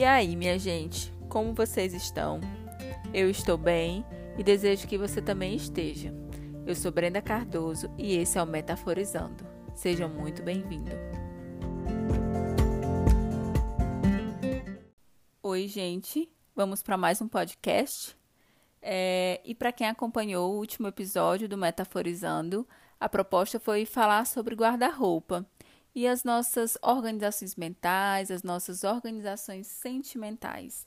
E 0.00 0.04
aí, 0.04 0.34
minha 0.34 0.58
gente, 0.58 1.12
como 1.28 1.52
vocês 1.52 1.92
estão? 1.92 2.40
Eu 3.12 3.28
estou 3.28 3.58
bem 3.58 4.02
e 4.38 4.42
desejo 4.42 4.88
que 4.88 4.96
você 4.96 5.20
também 5.20 5.54
esteja. 5.54 6.10
Eu 6.66 6.74
sou 6.74 6.90
Brenda 6.90 7.20
Cardoso 7.20 7.92
e 7.98 8.16
esse 8.16 8.38
é 8.38 8.42
o 8.42 8.46
Metaforizando. 8.46 9.46
Seja 9.74 10.08
muito 10.08 10.42
bem-vindo. 10.42 10.90
Oi, 15.42 15.68
gente, 15.68 16.32
vamos 16.56 16.82
para 16.82 16.96
mais 16.96 17.20
um 17.20 17.28
podcast. 17.28 18.16
É, 18.80 19.38
e 19.44 19.54
para 19.54 19.70
quem 19.70 19.86
acompanhou 19.86 20.54
o 20.54 20.56
último 20.56 20.88
episódio 20.88 21.46
do 21.46 21.58
Metaforizando, 21.58 22.66
a 22.98 23.06
proposta 23.06 23.60
foi 23.60 23.84
falar 23.84 24.26
sobre 24.26 24.54
guarda-roupa 24.54 25.46
e 25.94 26.06
as 26.06 26.24
nossas 26.24 26.78
organizações 26.82 27.56
mentais, 27.56 28.30
as 28.30 28.42
nossas 28.42 28.84
organizações 28.84 29.66
sentimentais. 29.66 30.86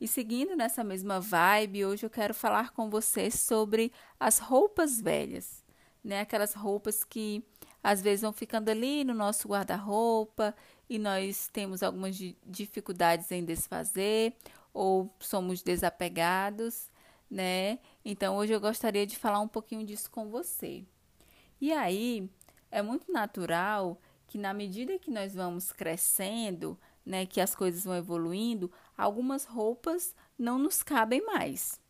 E 0.00 0.08
seguindo 0.08 0.56
nessa 0.56 0.82
mesma 0.82 1.20
vibe, 1.20 1.84
hoje 1.84 2.06
eu 2.06 2.10
quero 2.10 2.32
falar 2.32 2.70
com 2.70 2.88
você 2.88 3.30
sobre 3.30 3.92
as 4.18 4.38
roupas 4.38 4.98
velhas, 5.00 5.62
né? 6.02 6.20
Aquelas 6.20 6.54
roupas 6.54 7.04
que 7.04 7.44
às 7.82 8.00
vezes 8.00 8.22
vão 8.22 8.32
ficando 8.32 8.70
ali 8.70 9.04
no 9.04 9.12
nosso 9.12 9.46
guarda-roupa 9.46 10.54
e 10.88 10.98
nós 10.98 11.48
temos 11.52 11.82
algumas 11.82 12.16
dificuldades 12.46 13.30
em 13.30 13.44
desfazer 13.44 14.34
ou 14.72 15.14
somos 15.18 15.62
desapegados, 15.62 16.90
né? 17.30 17.78
Então 18.02 18.36
hoje 18.36 18.54
eu 18.54 18.60
gostaria 18.60 19.06
de 19.06 19.18
falar 19.18 19.40
um 19.40 19.48
pouquinho 19.48 19.84
disso 19.84 20.10
com 20.10 20.30
você. 20.30 20.84
E 21.60 21.72
aí, 21.72 22.26
é 22.70 22.80
muito 22.80 23.12
natural 23.12 24.00
que 24.30 24.38
na 24.38 24.54
medida 24.54 24.96
que 24.96 25.10
nós 25.10 25.34
vamos 25.34 25.72
crescendo, 25.72 26.78
né, 27.04 27.26
que 27.26 27.40
as 27.40 27.52
coisas 27.52 27.82
vão 27.82 27.96
evoluindo, 27.96 28.70
algumas 28.96 29.44
roupas 29.44 30.14
não 30.38 30.56
nos 30.56 30.84
cabem 30.84 31.20
mais. 31.26 31.80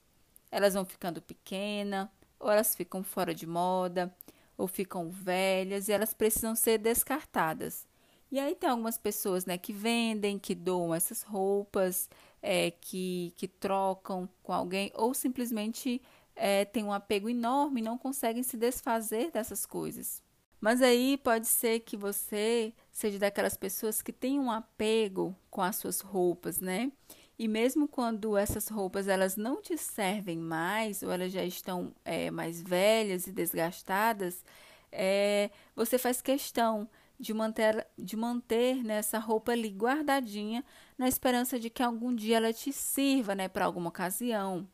Elas 0.51 0.73
vão 0.73 0.87
ficando 0.87 1.21
pequenas, 1.21 2.09
ou 2.39 2.51
elas 2.51 2.75
ficam 2.75 3.05
fora 3.05 3.35
de 3.35 3.47
moda, 3.47 4.11
ou 4.57 4.67
ficam 4.67 5.11
velhas 5.11 5.89
e 5.89 5.93
elas 5.93 6.15
precisam 6.15 6.55
ser 6.55 6.79
descartadas. 6.79 7.87
E 8.33 8.41
aí 8.41 8.55
tem 8.55 8.71
algumas 8.71 8.97
pessoas, 8.97 9.45
né, 9.45 9.59
que 9.59 9.75
vendem, 9.75 10.39
que 10.39 10.55
doam 10.55 10.95
essas 10.95 11.23
roupas, 11.23 12.09
é, 12.41 12.71
que, 12.71 13.35
que 13.37 13.47
trocam 13.47 14.27
com 14.43 14.55
alguém, 14.55 14.91
ou 14.95 15.13
simplesmente 15.13 16.01
é, 16.35 16.65
têm 16.65 16.85
um 16.85 16.93
apego 16.93 17.29
enorme 17.29 17.83
e 17.83 17.85
não 17.85 17.99
conseguem 17.99 18.43
se 18.43 18.57
desfazer 18.57 19.31
dessas 19.31 19.67
coisas. 19.67 20.23
Mas 20.61 20.83
aí 20.83 21.17
pode 21.17 21.47
ser 21.47 21.81
que 21.81 21.97
você 21.97 22.75
seja 22.93 23.19
daquelas 23.19 23.57
pessoas 23.57 24.03
que 24.03 24.13
têm 24.13 24.39
um 24.39 24.51
apego 24.51 25.35
com 25.51 25.63
as 25.63 25.77
suas 25.77 26.01
roupas, 26.01 26.61
né? 26.61 26.93
E 27.39 27.49
mesmo 27.49 27.89
quando 27.89 28.37
essas 28.37 28.69
roupas 28.69 29.09
elas 29.09 29.37
não 29.37 29.63
te 29.63 29.79
servem 29.79 30.39
mais 30.39 31.03
ou 31.03 31.11
elas 31.11 31.33
já 31.33 31.43
estão 31.43 31.95
é, 32.05 32.31
mais 32.31 32.61
velhas 32.61 33.27
e 33.27 33.33
desgastadas, 33.33 34.45
é, 34.93 35.51
você 35.75 35.97
faz 35.97 36.21
questão 36.21 36.87
de 37.19 37.33
manter, 37.33 37.87
de 37.99 38.17
manter 38.17 38.85
né, 38.85 38.97
essa 38.97 39.19
roupa 39.19 39.53
ali 39.53 39.69
guardadinha 39.71 40.63
na 40.99 41.09
esperança 41.09 41.59
de 41.59 41.71
que 41.71 41.83
algum 41.83 42.15
dia 42.15 42.37
ela 42.37 42.53
te 42.53 42.73
sirva 42.73 43.35
né, 43.35 43.49
para 43.49 43.65
alguma 43.65 43.89
ocasião. 43.89 44.69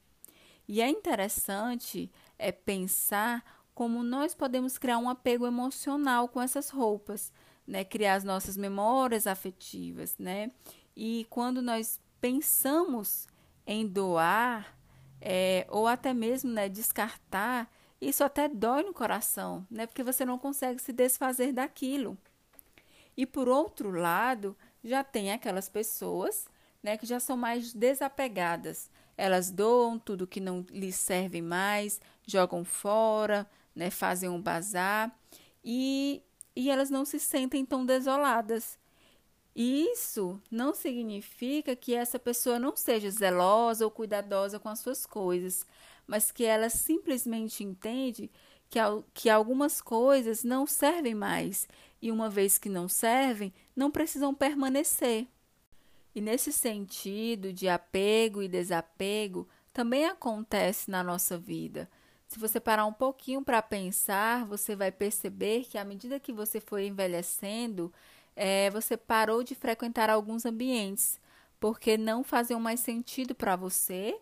E 0.67 0.81
é 0.83 0.89
interessante 0.89 2.11
é, 2.37 2.51
pensar 2.51 3.45
como 3.77 4.02
nós 4.02 4.34
podemos 4.34 4.78
criar 4.78 4.96
um 4.96 5.06
apego 5.06 5.46
emocional 5.46 6.28
com 6.28 6.41
essas 6.41 6.70
roupas, 6.70 7.30
né? 7.66 7.84
Criar 7.84 8.14
as 8.14 8.24
nossas 8.24 8.56
memórias 8.56 9.27
afetivas, 9.27 10.16
né? 10.18 10.50
E 10.96 11.27
quando 11.28 11.60
nós 11.60 12.00
pensamos 12.18 13.28
em 13.66 13.86
doar, 13.86 14.74
é, 15.20 15.67
ou 15.68 15.86
até 15.86 16.14
mesmo 16.14 16.51
né, 16.51 16.70
descartar, 16.70 17.70
isso 18.01 18.24
até 18.24 18.48
dói 18.48 18.83
no 18.83 18.95
coração, 18.95 19.67
né? 19.70 19.86
Porque 19.86 20.02
você 20.02 20.24
não 20.24 20.39
consegue 20.39 20.80
se 20.80 20.90
desfazer 20.90 21.52
daquilo. 21.52 22.17
E 23.14 23.27
por 23.27 23.46
outro 23.46 23.90
lado, 23.90 24.56
já 24.83 25.05
tem 25.05 25.33
aquelas 25.33 25.68
pessoas, 25.68 26.46
né, 26.83 26.96
que 26.96 27.05
já 27.05 27.20
são 27.20 27.36
mais 27.36 27.74
desapegadas. 27.74 28.90
Elas 29.18 29.51
doam 29.51 29.98
tudo 29.98 30.27
que 30.27 30.40
não 30.40 30.64
lhes 30.70 30.95
serve 30.95 31.42
mais, 31.42 32.01
jogam 32.27 32.64
fora, 32.64 33.46
né, 33.77 33.91
fazem 33.91 34.29
um 34.31 34.41
bazar 34.41 35.14
e, 35.63 36.23
e 36.57 36.70
elas 36.70 36.89
não 36.89 37.05
se 37.05 37.20
sentem 37.20 37.64
tão 37.67 37.85
desoladas. 37.85 38.79
E 39.55 39.91
isso 39.92 40.41
não 40.51 40.75
significa 40.75 41.77
que 41.77 41.95
essa 41.95 42.19
pessoa 42.19 42.59
não 42.59 42.75
seja 42.75 43.11
zelosa 43.11 43.85
ou 43.85 43.91
cuidadosa 43.91 44.59
com 44.59 44.69
as 44.69 44.81
suas 44.81 45.07
coisas, 45.07 45.67
mas 46.07 46.31
que 46.31 46.45
ela 46.45 46.69
simplesmente 46.69 47.63
entende 47.63 48.31
que, 48.69 48.79
que 49.14 49.31
algumas 49.31 49.81
coisas 49.81 50.43
não 50.43 50.67
servem 50.67 51.14
mais 51.14 51.69
e, 52.01 52.11
uma 52.11 52.29
vez 52.29 52.58
que 52.58 52.69
não 52.69 52.89
servem, 52.89 53.53
não 53.75 53.91
precisam 53.91 54.35
permanecer. 54.35 55.27
E 56.14 56.20
nesse 56.20 56.53
sentido 56.53 57.53
de 57.53 57.69
apego 57.69 58.43
e 58.43 58.48
desapego, 58.48 59.48
também 59.73 60.07
acontece 60.07 60.91
na 60.91 61.05
nossa 61.05 61.37
vida. 61.37 61.89
Se 62.27 62.39
você 62.39 62.59
parar 62.59 62.87
um 62.87 62.92
pouquinho 62.92 63.42
para 63.42 63.63
pensar, 63.63 64.45
você 64.47 64.75
vai 64.75 64.91
perceber 64.91 65.64
que 65.64 65.79
à 65.79 65.85
medida 65.85 66.19
que 66.19 66.33
você 66.33 66.61
foi 66.61 66.87
envelhecendo, 66.87 67.92
é, 68.35 68.69
você 68.70 68.97
parou 68.97 69.42
de 69.42 69.55
frequentar 69.55 70.11
alguns 70.11 70.45
ambientes 70.45 71.20
porque 71.59 71.97
não 71.97 72.23
faziam 72.23 72.61
mais 72.61 72.81
sentido 72.81 73.35
para 73.35 73.57
você 73.57 74.19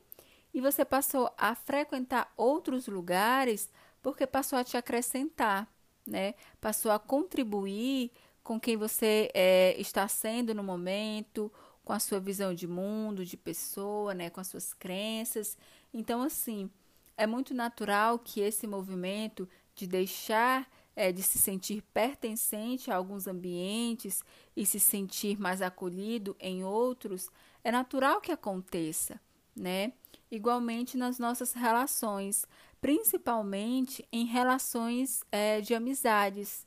e 0.52 0.60
você 0.60 0.84
passou 0.84 1.30
a 1.36 1.54
frequentar 1.54 2.32
outros 2.36 2.86
lugares 2.86 3.70
porque 4.00 4.26
passou 4.26 4.58
a 4.58 4.64
te 4.64 4.76
acrescentar, 4.76 5.66
né? 6.06 6.34
Passou 6.60 6.92
a 6.92 6.98
contribuir 6.98 8.12
com 8.42 8.60
quem 8.60 8.76
você 8.76 9.30
é, 9.34 9.74
está 9.80 10.06
sendo 10.06 10.54
no 10.54 10.62
momento, 10.62 11.50
com 11.84 11.92
a 11.92 11.98
sua 11.98 12.20
visão 12.20 12.54
de 12.54 12.66
mundo, 12.66 13.24
de 13.24 13.36
pessoa, 13.36 14.14
né? 14.14 14.30
Com 14.30 14.40
as 14.40 14.46
suas 14.46 14.72
crenças. 14.74 15.56
Então, 15.92 16.22
assim, 16.22 16.70
é 17.16 17.26
muito 17.26 17.54
natural 17.54 18.18
que 18.18 18.40
esse 18.40 18.66
movimento 18.66 19.48
de 19.74 19.86
deixar 19.86 20.68
é, 20.96 21.10
de 21.10 21.22
se 21.22 21.38
sentir 21.38 21.82
pertencente 21.92 22.90
a 22.90 22.96
alguns 22.96 23.26
ambientes 23.26 24.22
e 24.56 24.64
se 24.64 24.78
sentir 24.78 25.40
mais 25.40 25.60
acolhido 25.60 26.36
em 26.38 26.64
outros, 26.64 27.28
é 27.62 27.72
natural 27.72 28.20
que 28.20 28.30
aconteça, 28.30 29.20
né? 29.56 29.92
Igualmente 30.30 30.96
nas 30.96 31.18
nossas 31.18 31.52
relações, 31.52 32.46
principalmente 32.80 34.06
em 34.12 34.24
relações 34.24 35.24
é, 35.32 35.60
de 35.60 35.74
amizades. 35.74 36.66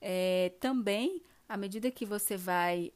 É, 0.00 0.52
também, 0.60 1.22
à 1.48 1.56
medida 1.56 1.90
que 1.90 2.06
você 2.06 2.36
vai 2.36 2.92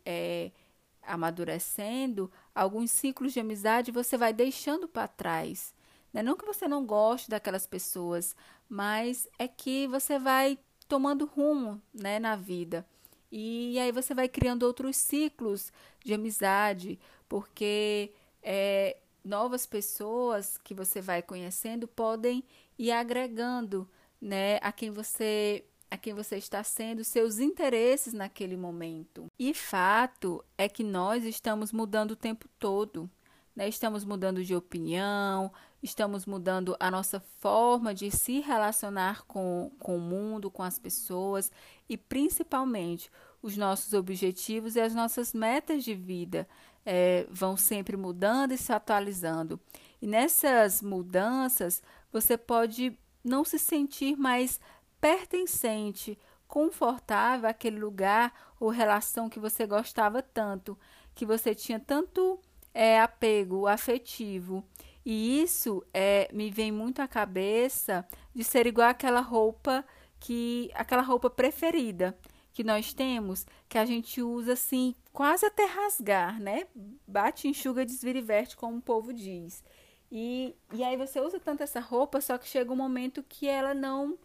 amadurecendo, 1.02 2.30
alguns 2.54 2.90
ciclos 2.90 3.32
de 3.32 3.40
amizade 3.40 3.90
você 3.90 4.16
vai 4.16 4.32
deixando 4.32 4.86
para 4.86 5.08
trás. 5.08 5.74
Né? 6.12 6.22
Não 6.22 6.36
que 6.36 6.44
você 6.44 6.66
não 6.66 6.84
goste 6.84 7.30
daquelas 7.30 7.66
pessoas, 7.66 8.34
mas 8.68 9.28
é 9.38 9.46
que 9.46 9.86
você 9.88 10.18
vai 10.18 10.58
tomando 10.88 11.24
rumo 11.24 11.80
né, 11.92 12.18
na 12.18 12.36
vida. 12.36 12.86
E 13.30 13.78
aí 13.78 13.92
você 13.92 14.12
vai 14.12 14.28
criando 14.28 14.64
outros 14.64 14.96
ciclos 14.96 15.72
de 16.04 16.12
amizade, 16.12 16.98
porque 17.28 18.12
é, 18.42 18.96
novas 19.24 19.66
pessoas 19.66 20.58
que 20.58 20.74
você 20.74 21.00
vai 21.00 21.22
conhecendo 21.22 21.86
podem 21.86 22.42
ir 22.76 22.90
agregando 22.90 23.88
né, 24.20 24.58
a 24.62 24.72
quem 24.72 24.90
você 24.90 25.64
a 25.90 25.96
quem 25.96 26.14
você 26.14 26.36
está 26.36 26.62
sendo, 26.62 27.02
seus 27.02 27.40
interesses 27.40 28.12
naquele 28.12 28.56
momento. 28.56 29.26
E 29.36 29.52
fato 29.52 30.44
é 30.56 30.68
que 30.68 30.84
nós 30.84 31.24
estamos 31.24 31.72
mudando 31.72 32.12
o 32.12 32.16
tempo 32.16 32.46
todo. 32.60 33.10
Né? 33.56 33.68
Estamos 33.68 34.04
mudando 34.04 34.44
de 34.44 34.54
opinião, 34.54 35.52
estamos 35.82 36.26
mudando 36.26 36.76
a 36.78 36.90
nossa 36.90 37.20
forma 37.38 37.94
de 37.94 38.10
se 38.10 38.40
relacionar 38.40 39.24
com, 39.24 39.72
com 39.78 39.96
o 39.96 40.00
mundo, 40.00 40.50
com 40.50 40.62
as 40.62 40.78
pessoas 40.78 41.50
e 41.88 41.96
principalmente 41.96 43.10
os 43.42 43.56
nossos 43.56 43.92
objetivos 43.94 44.76
e 44.76 44.80
as 44.80 44.94
nossas 44.94 45.32
metas 45.32 45.82
de 45.82 45.94
vida 45.94 46.46
é, 46.84 47.26
vão 47.30 47.56
sempre 47.56 47.96
mudando 47.96 48.52
e 48.52 48.58
se 48.58 48.72
atualizando. 48.72 49.58
E 50.00 50.06
nessas 50.06 50.82
mudanças 50.82 51.82
você 52.12 52.36
pode 52.36 52.98
não 53.24 53.44
se 53.44 53.58
sentir 53.58 54.16
mais 54.16 54.60
pertencente, 55.00 56.18
confortável 56.46 57.48
àquele 57.48 57.78
lugar 57.78 58.32
ou 58.58 58.68
relação 58.68 59.28
que 59.28 59.38
você 59.38 59.66
gostava 59.66 60.20
tanto, 60.20 60.76
que 61.14 61.24
você 61.24 61.54
tinha 61.54 61.78
tanto 61.78 62.38
é, 62.74 63.00
apego 63.00 63.66
afetivo. 63.66 64.64
E 65.04 65.42
isso 65.42 65.84
é, 65.94 66.28
me 66.32 66.50
vem 66.50 66.70
muito 66.70 67.00
à 67.00 67.08
cabeça 67.08 68.06
de 68.34 68.44
ser 68.44 68.66
igual 68.66 68.88
aquela 68.88 69.20
roupa 69.20 69.84
que 70.18 70.70
aquela 70.74 71.02
roupa 71.02 71.30
preferida 71.30 72.16
que 72.52 72.62
nós 72.64 72.92
temos 72.92 73.46
que 73.68 73.78
a 73.78 73.84
gente 73.86 74.20
usa 74.20 74.52
assim, 74.52 74.94
quase 75.12 75.46
até 75.46 75.64
rasgar, 75.64 76.40
né? 76.40 76.66
Bate, 77.06 77.48
enxuga, 77.48 77.86
desvira 77.86 78.18
e 78.18 78.22
verte, 78.22 78.56
como 78.56 78.78
o 78.78 78.82
povo 78.82 79.12
diz. 79.12 79.62
E, 80.10 80.54
e 80.72 80.82
aí 80.82 80.96
você 80.96 81.20
usa 81.20 81.38
tanto 81.38 81.62
essa 81.62 81.80
roupa, 81.80 82.20
só 82.20 82.36
que 82.36 82.48
chega 82.48 82.72
um 82.72 82.76
momento 82.76 83.22
que 83.22 83.46
ela 83.46 83.72
não. 83.72 84.18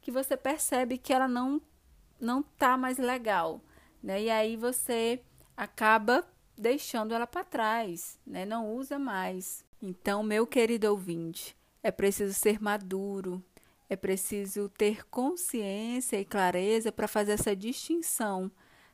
que 0.00 0.10
você 0.10 0.36
percebe 0.36 0.98
que 0.98 1.12
ela 1.12 1.26
não, 1.26 1.60
não 2.20 2.42
tá 2.42 2.76
mais 2.76 2.98
legal, 2.98 3.60
né? 4.02 4.22
E 4.22 4.30
aí 4.30 4.56
você 4.56 5.22
acaba 5.56 6.24
deixando 6.56 7.14
ela 7.14 7.26
para 7.26 7.44
trás, 7.44 8.18
né? 8.26 8.44
Não 8.44 8.74
usa 8.74 8.98
mais. 8.98 9.64
Então, 9.82 10.22
meu 10.22 10.46
querido 10.46 10.90
ouvinte, 10.90 11.56
é 11.82 11.90
preciso 11.90 12.34
ser 12.34 12.60
maduro, 12.60 13.42
é 13.88 13.96
preciso 13.96 14.68
ter 14.68 15.06
consciência 15.06 16.20
e 16.20 16.24
clareza 16.24 16.92
para 16.92 17.08
fazer 17.08 17.32
essa 17.32 17.56
distinção 17.56 18.50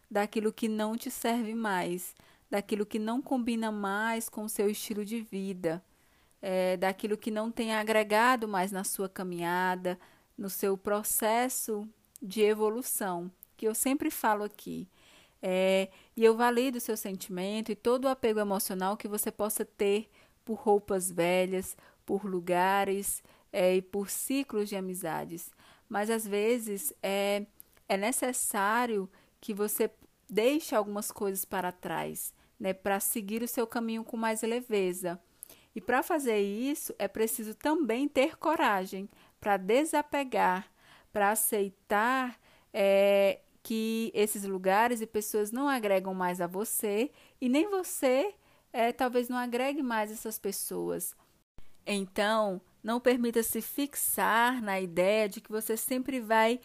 daquilo 0.09 0.53
que 0.53 0.69
não 0.69 0.97
te 0.97 1.11
serve 1.11 1.55
mais, 1.55 2.15
daquilo 2.49 2.87
que 2.87 2.99
não 2.99 3.21
combina 3.21 3.73
mais 3.73 4.29
com 4.29 4.45
o 4.45 4.49
seu 4.49 4.71
estilo 4.71 5.05
de 5.05 5.21
vida, 5.21 5.85
é, 6.41 6.77
daquilo 6.77 7.17
que 7.17 7.31
não 7.31 7.51
tem 7.51 7.75
agregado 7.75 8.47
mais 8.47 8.71
na 8.71 8.85
sua 8.85 9.09
caminhada, 9.09 9.99
no 10.39 10.49
seu 10.49 10.79
processo 10.79 11.89
de 12.23 12.43
evolução, 12.43 13.31
que 13.57 13.67
eu 13.67 13.75
sempre 13.75 14.11
falo 14.11 14.45
aqui. 14.45 14.89
É, 15.43 15.91
e 16.17 16.25
eu 16.25 16.37
valido 16.37 16.79
o 16.79 16.81
seu 16.81 16.97
sentimento 16.97 17.71
e 17.71 17.77
todo 17.77 18.07
o 18.07 18.09
apego 18.09 18.41
emocional 18.41 18.97
que 18.97 19.09
você 19.09 19.31
possa 19.31 19.65
ter 19.65 20.09
por 20.47 20.55
roupas 20.55 21.11
velhas, 21.11 21.77
por 22.07 22.25
lugares 22.25 23.23
é, 23.53 23.75
e 23.75 23.83
por 23.83 24.09
ciclos 24.09 24.69
de 24.69 24.77
amizades. 24.77 25.51
Mas 25.89 26.09
às 26.09 26.27
vezes 26.27 26.95
é, 27.03 27.45
é 27.89 27.97
necessário 27.97 29.11
que 29.41 29.53
você 29.53 29.91
deixe 30.31 30.75
algumas 30.75 31.11
coisas 31.11 31.45
para 31.45 31.73
trás, 31.73 32.33
né, 32.59 32.73
para 32.73 33.01
seguir 33.01 33.43
o 33.43 33.49
seu 33.49 33.67
caminho 33.67 34.05
com 34.05 34.17
mais 34.17 34.43
leveza. 34.43 35.21
E 35.75 35.81
para 35.81 36.03
fazer 36.03 36.39
isso 36.39 36.95
é 36.99 37.09
preciso 37.09 37.55
também 37.55 38.09
ter 38.09 38.37
coragem 38.37 39.11
para 39.41 39.57
desapegar, 39.57 40.71
para 41.13 41.33
aceitar 41.33 42.39
é, 42.73 43.41
que 43.63 44.13
esses 44.15 44.45
lugares 44.45 45.01
e 45.01 45.07
pessoas 45.07 45.51
não 45.51 45.69
agregam 45.69 46.15
mais 46.15 46.41
a 46.41 46.47
você 46.47 47.11
e 47.41 47.49
nem 47.49 47.69
você 47.69 48.33
é, 48.77 48.93
talvez 48.93 49.29
não 49.29 49.39
agregue 49.39 49.83
mais 49.83 50.13
essas 50.13 50.39
pessoas. 50.39 51.17
Então, 51.87 52.61
não 52.83 53.01
permita 53.01 53.43
se 53.43 53.63
fixar 53.63 54.61
na 54.61 54.79
ideia 54.81 55.29
de 55.29 55.41
que 55.41 55.51
você 55.51 55.77
sempre 55.77 56.21
vai 56.21 56.61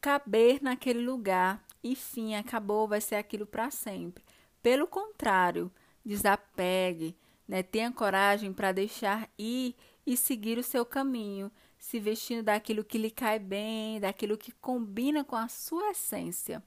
caber 0.00 0.62
naquele 0.62 1.00
lugar 1.00 1.64
e 1.82 1.96
fim, 1.96 2.34
acabou, 2.34 2.86
vai 2.86 3.00
ser 3.00 3.16
aquilo 3.16 3.46
para 3.46 3.70
sempre. 3.70 4.24
Pelo 4.62 4.86
contrário, 4.86 5.70
desapegue, 6.04 7.16
né? 7.48 7.62
tenha 7.62 7.90
coragem 7.90 8.52
para 8.52 8.72
deixar 8.72 9.28
ir 9.36 9.74
e 10.06 10.16
seguir 10.16 10.58
o 10.58 10.62
seu 10.62 10.86
caminho 10.86 11.50
se 11.78 11.98
vestindo 11.98 12.44
daquilo 12.44 12.84
que 12.84 12.98
lhe 12.98 13.10
cai 13.10 13.38
bem, 13.38 14.00
daquilo 14.00 14.38
que 14.38 14.52
combina 14.52 15.24
com 15.24 15.36
a 15.36 15.48
sua 15.48 15.90
essência. 15.90 16.62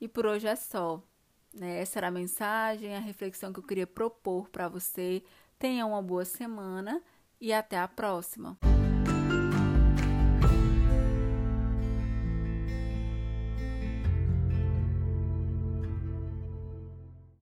E 0.00 0.06
por 0.06 0.26
hoje 0.26 0.46
é 0.46 0.56
só. 0.56 1.02
Né? 1.54 1.80
Essa 1.80 1.98
era 1.98 2.08
a 2.08 2.10
mensagem, 2.10 2.94
a 2.94 3.00
reflexão 3.00 3.52
que 3.52 3.58
eu 3.58 3.64
queria 3.64 3.86
propor 3.86 4.48
para 4.48 4.68
você. 4.68 5.22
Tenha 5.58 5.86
uma 5.86 6.02
boa 6.02 6.24
semana 6.24 7.02
e 7.40 7.52
até 7.52 7.78
a 7.78 7.88
próxima. 7.88 8.56